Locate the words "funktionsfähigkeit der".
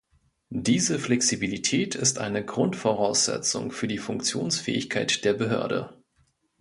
3.99-5.33